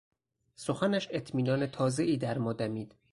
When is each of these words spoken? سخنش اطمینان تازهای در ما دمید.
سخنش 0.55 1.07
اطمینان 1.11 1.65
تازهای 1.67 2.17
در 2.17 2.37
ما 2.37 2.53
دمید. 2.53 2.95